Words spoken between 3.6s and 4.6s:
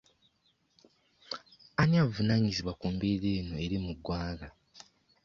eri mu ggwanga?